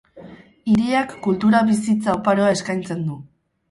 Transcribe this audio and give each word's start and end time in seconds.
Hiriak 0.71 1.13
kultura 1.27 1.63
bizitza 1.71 2.19
oparoa 2.19 2.53
eskaintzen 2.59 3.09
du. 3.09 3.25